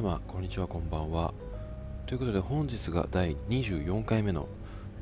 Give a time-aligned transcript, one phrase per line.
[0.00, 1.34] 様こんにちはこんばんは。
[2.06, 4.48] ということで本日が第24回目の、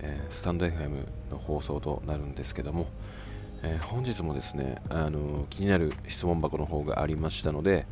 [0.01, 2.89] えー、スタンド FM の放送となるんですけども、
[3.63, 7.87] えー、本日もですね、あのー、気になる質問箱の方がありましたので、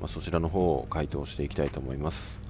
[0.00, 2.42] まあ、そちらの方を回答していきたいと思います、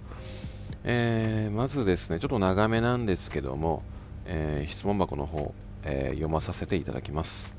[0.83, 3.85] えまずですねちょっと長めなんですけども、
[4.27, 5.55] え質問箱の方、
[5.85, 7.55] え読まさせていただきます。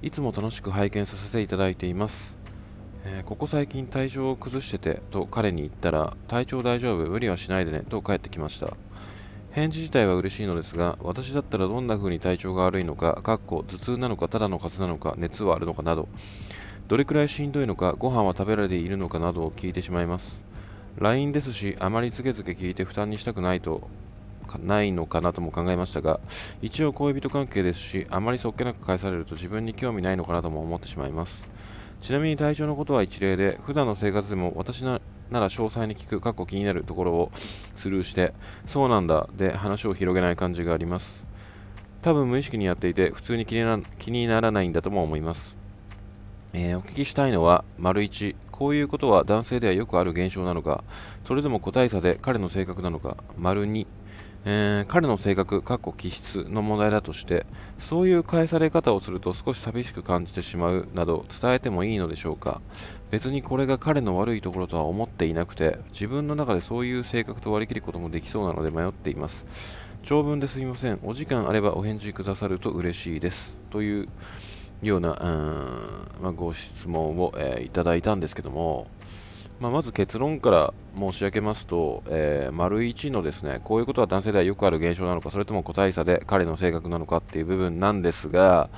[0.00, 2.37] いつも楽しく拝見させていただいています。
[3.10, 8.76] えー、ここ最近体調を崩しててと彼に言ったら体調大丈夫無理はしないでねと返ってきました。
[9.50, 16.06] 返事自体は嬉しいのですが私だったらどんな風に体調が悪いのかかっこ頭痛なのかただの風なのか熱はあるのかなど
[16.86, 20.42] どれくらいしんどいのかご飯は食べられているのかなどを聞いてしまいます。
[20.98, 23.88] LINE ですしあまりつけづけ聞いて負担にしたくないと
[24.62, 26.20] ないのかなとも考えましたが
[26.60, 31.48] 一応恋人関係ですしあまりそっけなく返されると自分に興味ないのかなとも思ってしまいます。
[32.00, 37.32] ちなみに体調のことは一例で、普段の生活でも私なら詳細に聞く、過去気になるところを
[37.76, 38.32] スルーして、
[38.66, 41.26] そうなんだで話を広げない感じがあります。
[42.00, 45.56] 多分無意識にやっていて、普通に気にな気にならないんだとも思います。
[46.52, 50.82] えー、お聞きしたいのは、丸1、こういうことは男性ではよくある現象なのか、
[51.24, 53.86] それとも個体差で彼の性格なのか、丸2、
[54.44, 57.44] えー、彼の性格、かっこ気質の問題だとして、
[57.78, 62.60] そういう返され方をすると少し寂しく感じてしまうなど伝えてもいいのでしょうか
[63.10, 69.46] 別にこれが彼の悪いところとは思っていなくて、自分の中でそういう性格と割り切ることもできそうなので迷っています。
[70.02, 70.98] 長文ですみません。
[71.02, 73.56] お時間あればお返事くださると嬉しいです。
[73.70, 74.08] という
[74.82, 78.86] ような、うんまあ、ご質問を、えー、いただいたんですけども、
[79.60, 88.70] まあ、まず結論から申し上げますと、えー、丸1のですね、こういうことは男性ではよくある現象なのか、それとも個体差で彼の性格なのかっていう部分なんですが、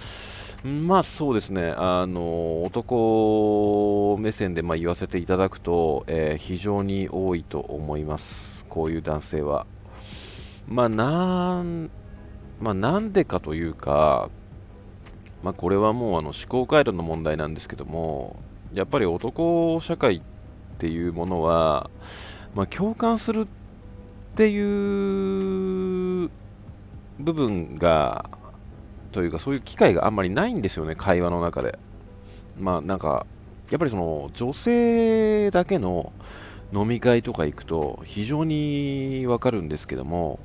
[0.64, 9.66] まあそうですね、あの男目線でま言わせていただくと、えー、非常に多いと思います、こういう男性は。
[10.66, 11.90] まあなん、
[12.58, 14.30] まあ、なんでかというか、
[15.42, 18.36] まあ、これはもうあの思考回路の問題なんですけども、
[18.72, 20.39] やっぱり男社会って
[20.80, 21.90] っていうものは、
[22.54, 23.46] まあ、共感するっ
[24.34, 24.58] てい
[26.24, 26.30] う
[27.18, 28.30] 部分が
[29.12, 31.78] というかそういう機会があんまりないんですよね会話の中で。
[32.58, 33.26] まあなんか
[33.70, 36.14] やっぱりその女性だけの
[36.72, 40.38] 飲み会とか行くと非常にわかるんですけども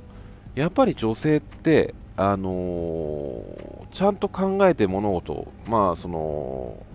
[0.54, 6.86] やっぱり女性ってあのー、ちゃんと考えて物事まあその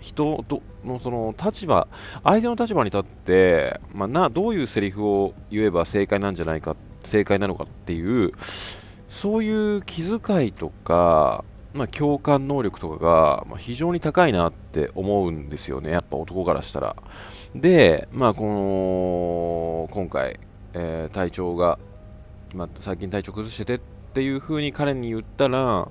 [0.00, 0.44] 人
[0.84, 1.88] のその立場、
[2.22, 8.32] 相手の立場に立って、まあ、などういうセリフを言えば正解なんじゃないか、正解なのかっていう、
[9.08, 16.96] そういう気遣いとか、まあ、共感能力とかが、まあ、非常に高いなって思うんですよね、やっぱ男からしたら。
[17.54, 20.40] で、まあ、この今回、
[20.74, 21.78] えー、体調が、
[22.54, 23.80] まあ、最近体調崩しててっ
[24.14, 25.88] ていう風に彼に言ったら、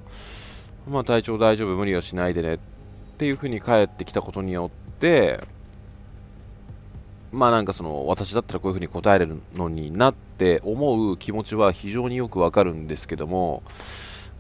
[0.88, 2.75] まあ、体調大丈夫、無理はしないでねって
[3.16, 5.40] っていう風に返ってきたことによって
[7.32, 13.64] まあなんかその私だったらこういう風に答えれるのになって思う気持ちは非常によくわかるんですけども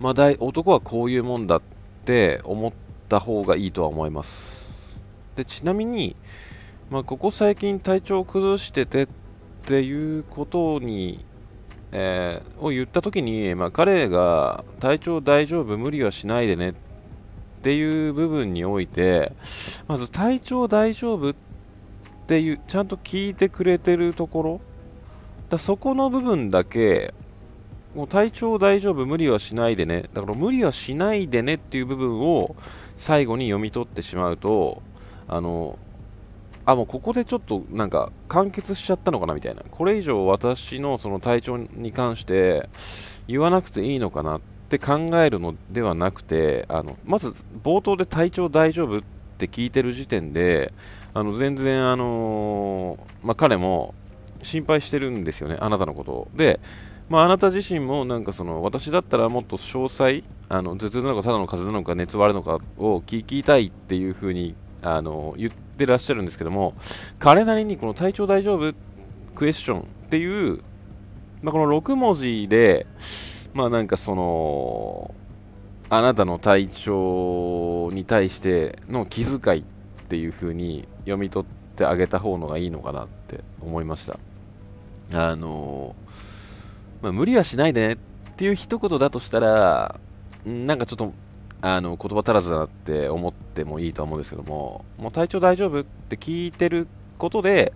[0.01, 1.61] まあ男はこういうもんだっ
[2.03, 2.73] て思っ
[3.07, 4.65] た方がいいとは思います。
[5.37, 6.17] でちなみに、
[6.89, 9.07] まあ、ここ最近体調を崩しててっ
[9.65, 11.23] ていうことに
[11.97, 16.73] えー、を言った時に、まあ、彼が体調大丈夫、無理はしないでねっ
[17.65, 19.31] っていう部分において、
[19.87, 21.33] まず体調大丈夫っ
[22.27, 24.61] ていう、ちゃんと聞いてくれてるところ、
[25.49, 27.11] だそこの部分だけ、
[27.95, 32.55] もう体調大丈夫、無理はしないでね、だから無理はしないでねっていう部分を
[32.97, 34.83] 最後に読み取ってしまうと、
[35.27, 35.79] あの、
[36.67, 39.63] あ、もうここでちょっとなんか完結しちゃったのかなみたいな。
[39.71, 42.69] これ以上私のその体調に関して
[43.27, 49.01] 言わなくていいのかなってって考えるのではなくてあのまず冒頭で体調大丈夫っ
[49.37, 50.73] て聞いてる時点で
[51.13, 53.93] あの全然、あのー、まあ、彼も
[54.41, 56.27] 心配してるんですよね、あなたのことを。
[56.35, 56.59] で、
[57.09, 66.73] まあ、あなた自身もなんかその私だったらもっと詳細あの頭痛なのかただの風邪なのか熱はあるのかを聞きたいっていう風にあの言ってらっしゃるんですけども
[67.17, 68.73] 彼なりにこの体調大丈夫？
[69.35, 70.61] クエスチョンっていう、
[71.41, 72.87] まあ、この6文字で
[73.55, 75.15] まあなんかその
[75.89, 79.63] あなたの体調に対しての気遣いっ
[80.09, 84.19] ていう風に読み取ってあげた方のがいいのかなって思いました。
[85.13, 85.95] あの
[87.01, 87.97] まあ、無理はしないでねっ
[88.35, 89.99] ていう一言だとしたら
[90.43, 91.13] なんかちょっと
[91.61, 96.87] あの言葉足らずだなって思ってもいいと思うんですけどももう体調大丈夫って聞いてる
[97.17, 97.71] ことで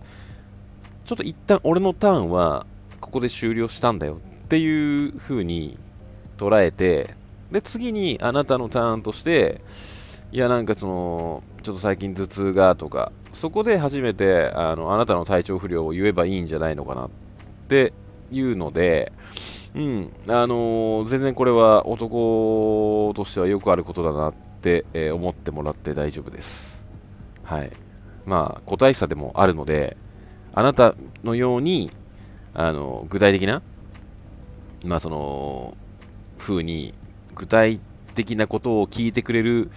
[1.06, 2.66] ちょっと一旦俺のターンは
[3.00, 5.78] ここで終了したんだよっていう風に
[6.40, 7.14] 捉えて
[7.52, 9.62] で次にあなたのターンとして
[10.32, 17.10] いやなんかそのちょっと最近頭痛がとかそこで初めてあのあなたの体調不良を言えばいいんじゃないのかなっ
[17.68, 17.94] て
[18.32, 19.14] いうので
[19.76, 26.82] うん、あのー、全然これは男としてはよくあることだなって、えー、思ってもらって大丈夫です。
[27.44, 27.72] はい。
[28.26, 29.96] まあ、個体差でもあるので、
[30.54, 31.92] あなたのように、
[32.56, 33.62] あの、具体的な、
[34.84, 35.78] まあ、その、
[36.38, 36.94] 風に、
[37.36, 37.80] 具体
[38.16, 39.70] 的なことを聞いてくれる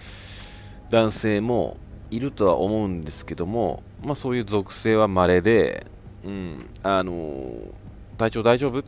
[0.89, 1.77] 男性も
[2.11, 5.85] いるとは思うんですけども、まあ、そういう属性は稀で、
[6.23, 7.73] うん、あの、
[8.17, 8.83] 体調大丈夫っ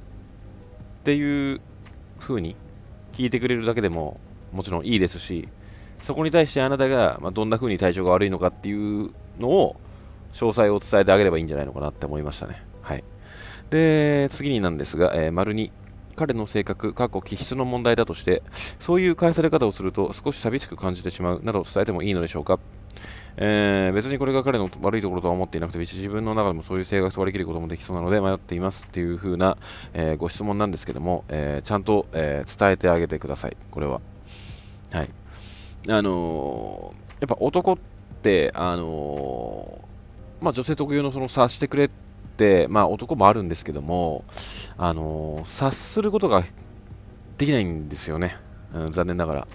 [1.04, 1.62] ていう
[2.20, 2.56] 風に
[3.14, 4.20] 聞いてくれるだけでも
[4.52, 5.48] もちろんいいですし
[6.02, 9.76] そこに対してあなたが、まどんな風に体調が悪いのかっていうのを
[10.34, 12.64] 詳細を伝えてあげればいいんじゃないのかなって思いましたね。
[12.82, 13.04] はい。
[13.70, 15.72] で、次になんですが、えー、丸2。
[16.16, 18.42] 彼の性格、過去気質の問題だとして、
[18.80, 22.60] そういう返され方をすると少し寂しく感じてしまうなど伝えてもいいのでしょうか
[23.38, 29.58] えー、別にこれが彼の悪いところとは思っていなくて、自分の中でもそういう性格と割り切ることもできそうなので迷っていますっていう風な、
[29.94, 34.00] えー、ご質問なんですけども、えー、ちゃんと、え伝えてあげてください、これは。
[34.92, 35.10] はい。
[35.88, 37.78] あのやっぱ男っ
[38.24, 39.82] て、あの
[40.42, 42.05] まあ、女性特有のその察してくれって、
[42.70, 44.24] まあ、男もあるんですけども、
[44.78, 46.44] あの察することが
[47.38, 48.38] できないんですよね、
[48.74, 49.48] うん、残念ながら。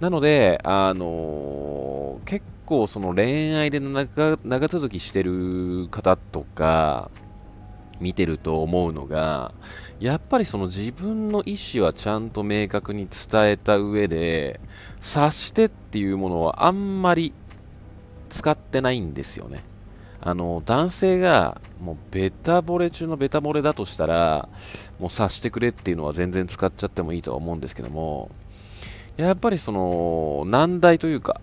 [0.00, 7.10] なので、あのー、結構その恋愛で長長続きしてる方とか
[8.00, 9.54] 見てると思うのが
[10.00, 14.60] やっぱりその自分の意思はちゃんと明確に伝えた上で
[15.00, 17.32] 察してっていうものはあんまり
[18.28, 19.62] 使ってないんですよね。
[20.24, 24.48] あの男性がもうベタ惚れ中のベタ惚れだとしたら
[25.00, 28.30] もう察してくれっていうのは全然使っちゃってもいいとは思うんですけども
[29.16, 31.40] やっぱりその難題というか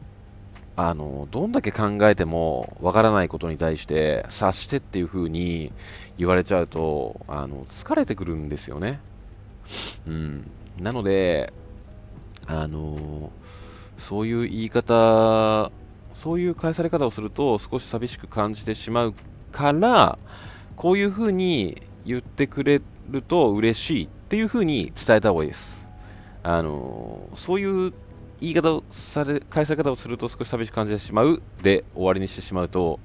[0.78, 5.74] あのどんだけ考えてもわからないことに対して察してっていう風に
[6.18, 9.02] 言われちゃうとあの疲れてくるんですよね。
[10.08, 10.50] うん、
[10.80, 11.52] なので
[12.48, 13.31] あの
[13.98, 15.70] そういう言い方
[16.19, 19.13] そういう返され方をすると少し寂しく感じてしまう
[19.54, 20.19] から
[20.75, 25.86] こういう風に言ってくれると嬉しいっていう風に伝えた方がいいです。
[26.44, 27.94] あのそういう
[28.42, 33.00] 言い方をされ返され方をすると少し寂しく感じてしまうで終わりにしてしまうと、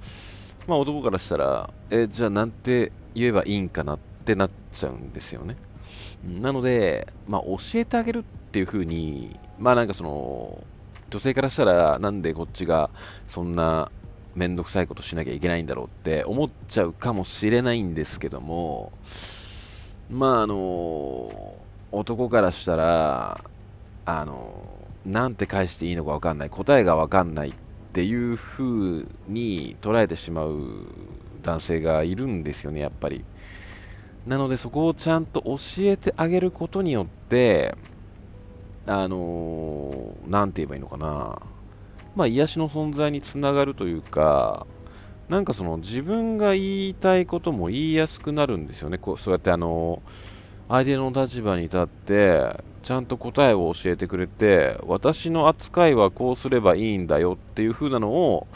[0.66, 5.56] まあ、男からしたらえじゃあなんて言えばいいんかなってなっちゃうんですよね
[6.25, 10.64] なので、まあ、教えてあげるっていう風にまあなんかその
[11.11, 12.91] 女性からしたらなんでこっちが
[13.29, 13.91] そんな
[14.35, 18.93] めんどくさいことしなきゃいけないんだろうって思っちゃうかもしれないんですけども
[20.11, 21.56] まああの
[21.93, 23.45] 男からしたら
[24.06, 24.69] あの
[25.06, 27.53] なんて返していいのか分かんない答えが分かんないっ
[27.93, 30.87] ていう風に捉えてしまう
[31.43, 33.25] 男性がいるんですよねやっぱり。
[34.27, 37.77] なのでそこをちゃんと教えてあげることによって
[38.87, 41.41] あの何て言えばいいのかな。
[42.14, 44.67] まあ癒しの存在につながるというか
[45.29, 48.99] なんかその自分が言いたいことも言いやすくなるんですよね。
[48.99, 50.03] こうそうやってあの
[50.69, 58.47] 相手の立場に立ってちゃんと答えを教えてくれて私の扱いはこうすればいいんだよっていう風なのを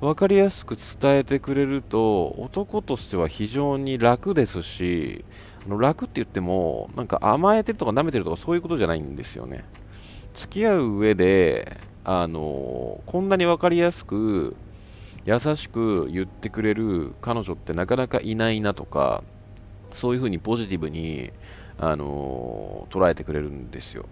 [0.00, 5.24] 分かりやすく伝えてくれると男としては非常に楽ですし
[5.66, 9.64] あの楽って言ってもなんか甘えてるとか舐めてるとかそういうことじゃないんですよね
[10.34, 14.56] 付き合う上であのこんなに分かりやすく
[15.26, 19.22] 優しく言ってくれる彼女ってなかなかいないなとか
[19.94, 21.32] そういうふうにポジティブに、
[21.78, 24.06] あの捉えてくれるんですよ。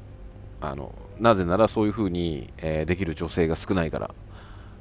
[0.60, 4.14] あのなぜならそういうふうに、えー、できる女性が少ないから。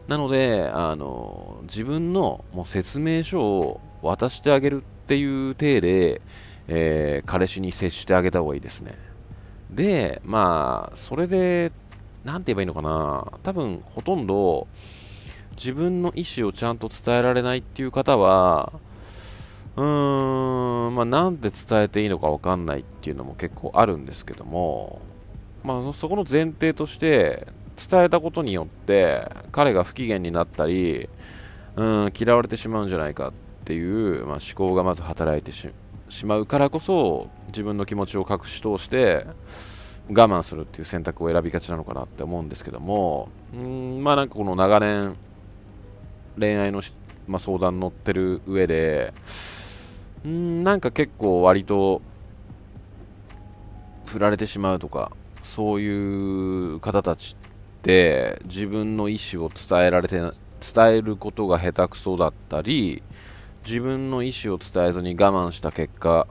[0.07, 6.21] なので、あの自分のもう説明書を渡してあげるっていう体で、
[6.67, 8.95] えー、彼氏に接してあげた方がいいですね。
[9.69, 11.71] で、まあ、それで、
[12.24, 14.67] なんて言えばいいのかな、多分ほとんど
[15.55, 18.74] 自分の意思をちゃんと伝えられないっていう方は、
[19.75, 25.01] うーん、まあ、なんで伝えていいのか分かんないっていうのも結構あるんですけども、
[25.63, 27.47] まあ、そこの前提として
[27.89, 31.09] 伝えたことによって彼が不機嫌になったり、
[31.75, 33.33] うん、嫌われてしまうんじゃないかっ
[33.65, 35.69] ていう、まあ、思考がまず働いてし
[36.09, 39.25] しまうからこそ自分の気持ちを隠し通して
[40.09, 45.17] 我慢するっていう選択を選びがちなのかなって思うんですけどもんまあなんかこの長年
[46.37, 46.81] 恋愛の
[47.27, 49.13] まあ、相談乗ってる上で
[50.25, 52.01] んなんか結構割と
[54.05, 55.11] 振られてしまうとか
[55.43, 60.31] そういう方たちって自分の意思を伝えられて伝
[60.95, 63.03] えることが下手くそだったり
[63.67, 66.25] 自分の意思を伝えずに我慢した結果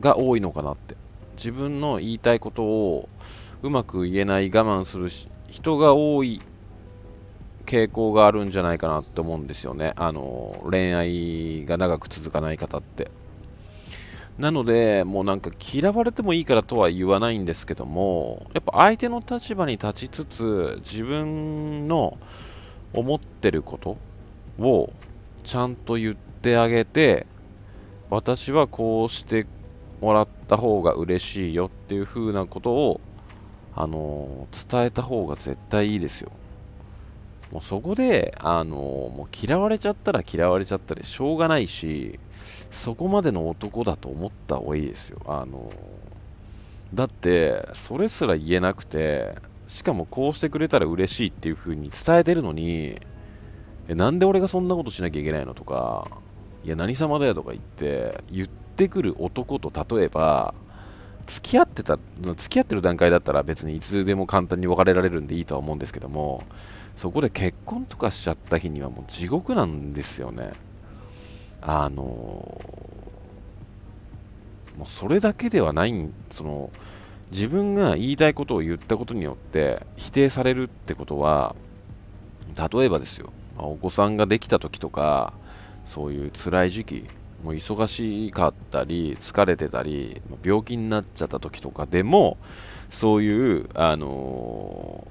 [0.00, 0.96] が多いのかなって。
[1.32, 3.10] 自分の言いたいことを
[3.62, 5.10] うまく言えない我慢する
[5.50, 6.40] 人が多い
[7.66, 9.92] 傾向があるんじゃないかなって思うんですよね。
[9.96, 13.10] あの恋愛が長く続かない方って。
[14.38, 22.16] なのでもうなんか嫌われてもいいからとは言わないんですけどもやっぱ相手の立場に立ちつつ自分の
[22.94, 23.98] 思ってること
[24.64, 24.92] を
[25.48, 27.26] ちゃんと言ってあげて
[28.10, 29.46] 私はこうして
[30.02, 33.00] もらった方が嬉しいよっていう風なことを
[33.74, 36.32] あの伝えた方が絶対いいですよ。
[37.50, 42.20] もうそこであのもう嫌われちゃったら嫌われちゃったでしょうがないし
[42.70, 45.22] そこまでの男だと思った方がいいですよ。
[45.24, 45.72] あの
[46.92, 49.36] だってそれすら言えなくて
[49.66, 53.00] しかもこうしてくれたら嬉しいっていう風に伝えてるのに
[53.88, 55.54] えなんで俺がそんなことしなきゃいけないの？
[55.54, 56.08] とか
[56.64, 57.34] いや何様だよ？
[57.34, 60.54] とか言って言ってくる男と例えば
[61.26, 61.98] 付き合ってた
[62.36, 66.44] 付き合ってる段階だったら別にいつでも簡単に別れられるんでいいとは思うんですけども
[66.96, 70.52] そこで結婚とかしちゃった日にはもう地獄なんですよね。
[71.60, 72.02] あの
[74.76, 76.70] もうそれだけではないその
[77.32, 81.56] 自分が言いたいことを言ったことによって否定されるってことは
[82.56, 85.32] 例えばですよ、まあ、お子さんができた時とか
[85.84, 87.04] そういう辛い時期
[87.42, 92.36] もう忙しかったり疲れてたり病気になっちゃった時とかでも
[92.90, 95.06] そういうあの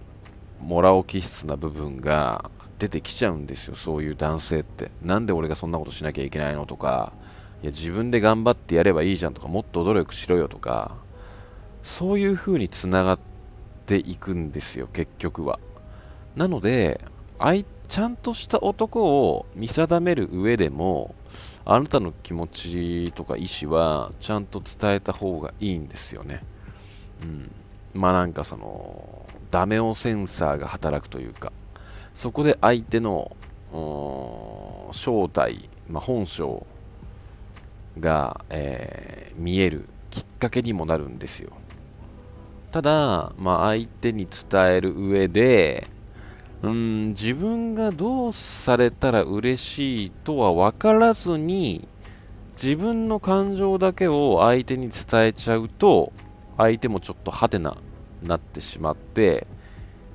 [0.62, 2.50] ー、モラオ気質な部分が
[2.80, 4.92] 出てきちゃうんですよそういう男性って。
[5.01, 7.13] なんで俺がそんなことしなきゃいけないのとか
[7.63, 10.96] いや自分で頑張ってやればいいじゃんとかもっと努力しろよとか
[11.82, 13.20] そういう風につながっ
[13.88, 15.60] ていくんですよ結局は。
[16.36, 17.01] なので
[17.88, 21.15] ちゃんとした男を見定める上でも
[21.65, 26.41] あなたの気持ちとか意思はちゃんと伝えた方がいいんですよね。
[27.22, 27.51] うん。
[27.94, 31.51] まあなんかそのダメオセンサーが働くというか
[32.13, 33.36] そこで相手の
[34.94, 36.65] 正体、まあ、本性
[38.00, 41.51] が、えー、見えるきっかけにもなるんですよ。
[42.72, 45.88] ただ、まあ、相手に伝える上で
[46.64, 51.88] うん自分がどうされたら嬉しいとは分からずに
[52.62, 56.12] 自分の感情だけを相手に伝えちゃうと
[56.58, 57.78] 相手もちょっとハテナ
[58.24, 59.46] なってしまって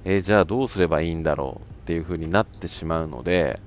[0.04, 3.60] え、じゃあどうすればいいんだろうっていう風になってしまうので、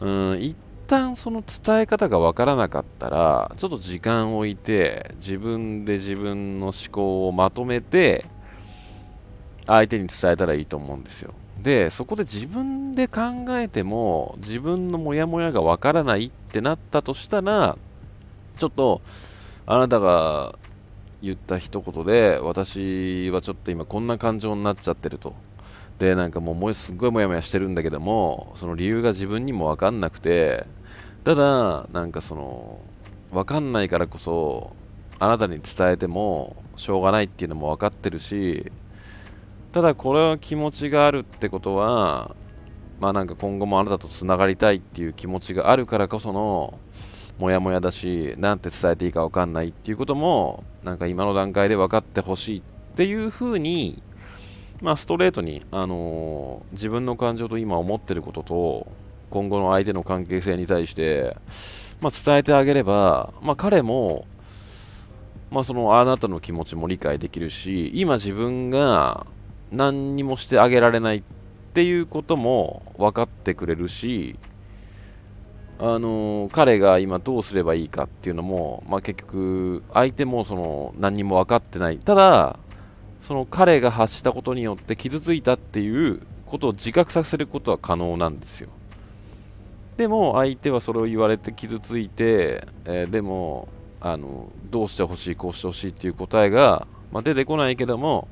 [0.00, 8.26] うん、一旦その伝え方がわからなかったら、ちょっと時間を置いて、自分で自分の思考をまとめて、
[9.66, 11.34] 相手に伝えたらいいと思うんですよ。
[11.62, 13.20] で、そこで自分で考
[13.50, 17.76] えても、自分のモヤモヤがわからないってなったとしたら、
[18.56, 19.00] ちょっと、
[19.66, 20.58] あなたが
[21.22, 25.34] 言った一言で、私はちょっと今こんな感情になっちゃってると。
[25.98, 30.66] でなんかもうもすっごいモヤモヤしてるんだけどもその理由が自分にも分かんなくて
[31.24, 32.80] ただなんかその
[33.32, 34.76] 分かんないからこそ
[35.18, 38.70] あなたに伝えてもしょうがないっていうのも分かってるし
[39.72, 42.34] ただこれは気持ちがあるってことは
[43.00, 46.78] まあなんか今後もあなたとつながりたいっていう気持ちがあるからこその
[47.38, 52.62] モヤモヤだしなんて伝えていいか分かんないっていうこともなんか今の段階で分かってほしいっ
[52.96, 54.02] ていうふうに
[54.80, 58.86] まあ、ストレートに、あのー、自分の感情と今思ってることと
[59.30, 61.36] 今後の相手の関係性に対して、
[62.00, 64.26] まあ、伝えてあげれば、まあ、彼も、
[65.50, 69.26] まあ、そのあなたの気持ちも理解できるし今自分が
[69.72, 71.22] 何にもしてあげられないっ
[71.74, 74.38] ていうことも分かってくれるし
[75.78, 82.58] あの、彼が今どうすればいいかっていうのも、まあ、結局相手もその何にも分かってないただ
[83.20, 88.68] その彼が発したことによって傷ついたっていうことを自覚させることは可能なんですよ。
[89.96, 93.68] でも相手はそれを言われて傷ついて、えー、でも
[94.00, 98.28] あのどうしてほしいこうしてほしいっていう答えが、まあ、出てこないけども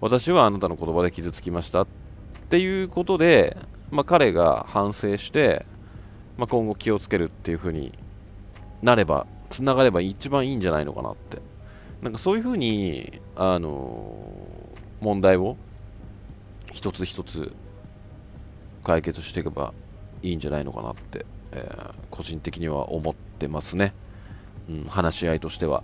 [0.00, 1.86] 私はあなたの言葉で傷つきましたっ
[2.50, 3.56] ていうことで、
[3.90, 5.66] まあ、彼が反省して、
[6.36, 7.92] まあ、今後気をつけるっていう風に
[8.82, 11.42] なればつながれば一番いいんじゃないのかなって
[12.02, 14.32] なんかそういうふうに、あの
[15.00, 15.56] 問題を
[16.72, 17.52] 一つ一つ
[18.84, 19.72] 解決していけば
[20.22, 23.94] いいんじゃないのかなって、えー、個人的には思ってますね、
[24.68, 25.82] うん、話し合いとしては。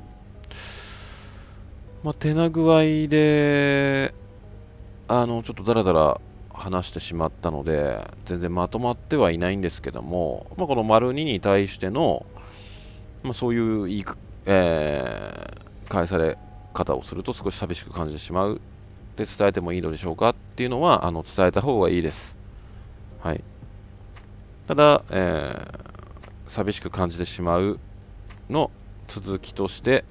[2.05, 4.13] まあ、手な具合で、
[5.09, 6.21] あの、ちょっとダラダラ
[6.53, 12.27] 話してしまったので、全然まとまってはいないんですけども、まあ、この丸2に対しての、
[13.23, 14.05] まあ、そういう言い、
[14.45, 16.37] えー、返され
[16.75, 18.61] 方をすると少し寂しく感じてしまう
[19.17, 22.37] で伝えてもいいのでしょうかっていうのはあの伝えた方がいいです。
[23.21, 23.43] はい。
[24.67, 27.79] ただ、えー、寂しく感じてしまう
[28.51, 28.71] の
[29.09, 30.05] 続きとして、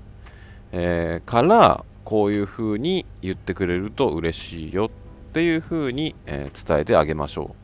[0.74, 4.90] えー、からこういうふうに言ってくれると嬉しいよっ
[5.32, 7.56] ていうふうに、えー、伝えてあげましょ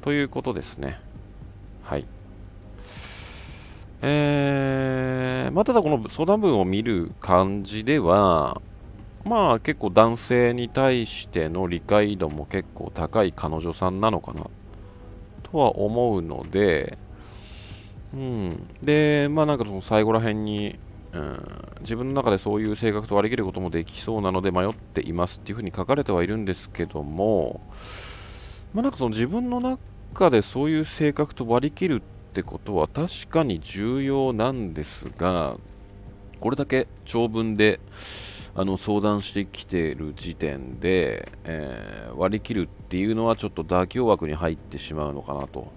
[0.00, 0.04] う。
[0.04, 0.98] ということですね。
[1.84, 2.06] はい。
[4.02, 8.60] えー、まあ、ただこの相談文を見る感じでは
[9.24, 14.46] まあ結構男性に対しての理解度も結構高い彼女さんなのかな
[15.42, 16.96] とは思うので
[18.14, 20.78] うん、で、まあなんかその最後らへんに
[21.12, 21.38] うん、
[21.80, 27.60] 自分の中でそういう性格と割り切ることもできそうなので迷っていますっていうふうに書かれてはいるんですけども、
[28.74, 35.56] まあ、なんかその自分の中でそういう性格と割り切るってことは確かに重要なんですが、
[36.40, 37.80] これだけ長文で
[38.54, 45.68] あの相談してきている時点で、えー、割り切るっていうのはちょっと妥協枠に入ってしまうのかなと。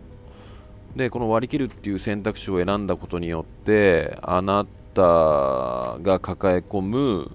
[0.96, 7.32] で、この割り切るっていう選択肢を選んだことによって、あなたターが抱え込む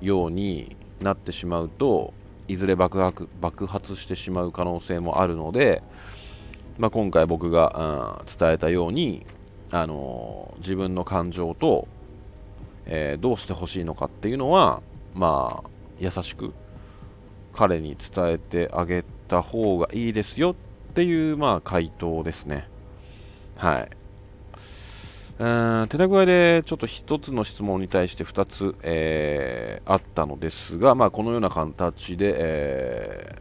[0.00, 2.12] ようになってしまうと
[2.48, 5.82] いずれ爆発爆発してしまう可能性もあるので、
[6.78, 9.26] まあ、今回僕が、うん、伝えたように、
[9.70, 11.88] あのー、自分の感情と、
[12.86, 14.82] えー、どうしてほしいのかっていうのは、
[15.14, 16.52] まあ、優しく
[17.54, 20.54] 彼に伝えてあげた方がいいですよっ
[20.94, 22.68] ていう、まあ、回答ですね。
[23.56, 24.03] はい。
[25.36, 33.36] うん手な具合でちょっと1つの質問に対して2つ、えー、あったのですが、まあ、このような形で、え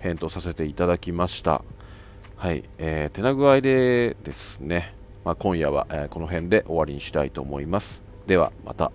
[0.00, 1.64] ー、返答させていただきました。
[2.36, 8.02] はい、えー、手な具合でですね、まあ、今夜は、えー、この辺で終わりにしたいと思います。
[8.26, 8.92] ではまた。